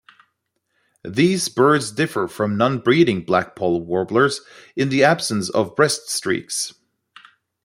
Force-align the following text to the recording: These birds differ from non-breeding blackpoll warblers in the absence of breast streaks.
These 1.03 1.47
birds 1.47 1.91
differ 1.91 2.27
from 2.27 2.57
non-breeding 2.57 3.23
blackpoll 3.23 3.85
warblers 3.85 4.41
in 4.75 4.89
the 4.89 5.03
absence 5.03 5.47
of 5.51 5.75
breast 5.75 6.09
streaks. 6.09 6.73